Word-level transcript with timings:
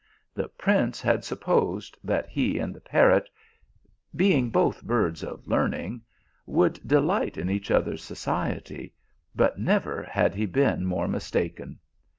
The 0.33 0.47
prince 0.47 0.99
had 0.99 1.23
supposed 1.23 1.95
that 2.03 2.27
he 2.27 2.57
and 2.57 2.73
the 2.73 2.81
parrot, 2.81 3.29
being 4.15 4.49
both 4.49 4.81
birds 4.83 5.23
of 5.23 5.45
learning, 5.47 6.01
could 6.51 6.79
delight 6.87 7.37
in 7.37 7.51
each 7.51 7.69
other 7.69 7.93
s 7.93 8.01
society, 8.01 8.95
but 9.35 9.59
never 9.59 10.01
had 10.01 10.33
he 10.33 10.47
been 10.47 10.87
more 10.87 11.07
mistaken. 11.07 11.77